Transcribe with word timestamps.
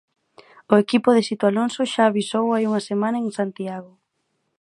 O 0.71 0.75
equipo 0.83 1.09
de 1.15 1.21
Sito 1.27 1.45
Alonso 1.51 1.81
xa 1.91 2.03
avisou 2.07 2.45
hai 2.53 2.63
unha 2.69 2.81
semana 2.89 3.17
en 3.25 3.29
Santiago. 3.39 3.91